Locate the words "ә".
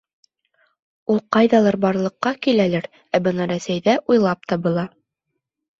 3.19-3.23